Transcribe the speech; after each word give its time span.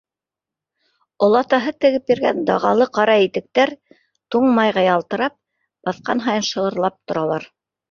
Олатаһы 1.27 1.73
тегеп 1.85 2.07
биргән 2.11 2.39
дағалы 2.47 2.87
ҡара 2.99 3.19
итектәр, 3.27 3.73
туң 4.37 4.49
майға 4.57 4.87
ялтырап, 4.89 5.39
баҫҡан 5.91 6.27
һайын 6.27 6.51
шығырлап 6.51 6.99
торалар. 7.01 7.51